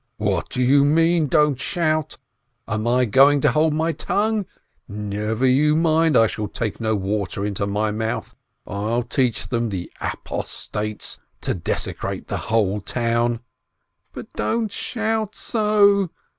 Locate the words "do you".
0.49-0.83